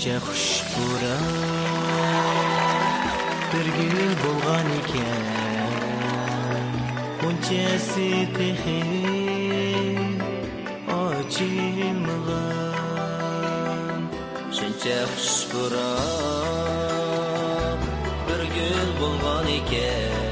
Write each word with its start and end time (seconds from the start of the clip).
shuncha 0.00 0.18
xushpura 0.26 1.16
bir 3.52 3.66
gul 3.76 4.12
bo'lgan 4.22 4.68
ekan 4.78 5.24
bunchasi 7.20 8.08
tehi 8.36 8.80
ochilmag'an 11.02 12.40
shuncha 14.56 14.98
xushpura 15.12 15.92
bir 18.26 18.42
gul 18.56 18.88
bo'lgan 19.00 19.46
ekan 19.58 20.29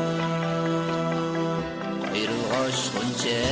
Ayrılış 2.13 2.81
gonca 2.95 3.43